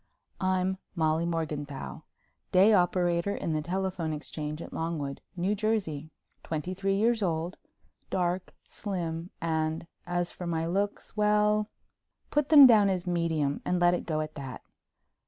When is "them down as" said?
12.49-13.05